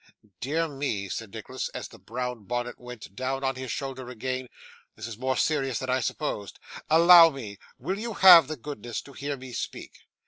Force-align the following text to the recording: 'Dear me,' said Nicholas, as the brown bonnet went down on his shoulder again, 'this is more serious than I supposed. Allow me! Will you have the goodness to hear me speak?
'Dear 0.39 0.67
me,' 0.67 1.07
said 1.07 1.31
Nicholas, 1.31 1.69
as 1.75 1.87
the 1.87 1.99
brown 1.99 2.45
bonnet 2.45 2.79
went 2.79 3.15
down 3.15 3.43
on 3.43 3.53
his 3.55 3.71
shoulder 3.71 4.09
again, 4.09 4.47
'this 4.95 5.05
is 5.05 5.15
more 5.19 5.37
serious 5.37 5.77
than 5.77 5.91
I 5.91 5.99
supposed. 5.99 6.57
Allow 6.89 7.29
me! 7.29 7.59
Will 7.77 7.99
you 7.99 8.13
have 8.15 8.47
the 8.47 8.57
goodness 8.57 8.99
to 9.03 9.13
hear 9.13 9.37
me 9.37 9.53
speak? 9.53 9.91